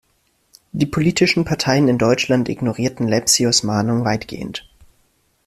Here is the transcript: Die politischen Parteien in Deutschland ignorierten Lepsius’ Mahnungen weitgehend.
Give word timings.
Die 0.71 0.87
politischen 0.87 1.45
Parteien 1.45 1.87
in 1.87 1.99
Deutschland 1.99 2.49
ignorierten 2.49 3.07
Lepsius’ 3.07 3.61
Mahnungen 3.61 4.03
weitgehend. 4.03 4.67